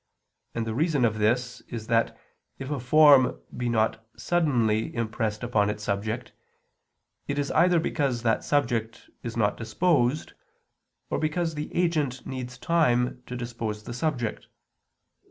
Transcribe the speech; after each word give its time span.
And 0.55 0.65
the 0.65 0.73
reason 0.73 1.05
of 1.05 1.19
this 1.19 1.61
is 1.67 1.85
that 1.85 2.17
if 2.57 2.71
a 2.71 2.79
form 2.79 3.39
be 3.55 3.69
not 3.69 4.03
suddenly 4.17 4.95
impressed 4.95 5.43
upon 5.43 5.69
its 5.69 5.83
subject, 5.83 6.31
it 7.27 7.37
is 7.37 7.51
either 7.51 7.79
because 7.79 8.23
that 8.23 8.43
subject 8.43 9.11
is 9.21 9.37
not 9.37 9.57
disposed, 9.57 10.33
or 11.11 11.19
because 11.19 11.53
the 11.53 11.71
agent 11.75 12.25
needs 12.25 12.57
time 12.57 13.21
to 13.27 13.35
dispose 13.35 13.83
the 13.83 13.93
subject. 13.93 14.47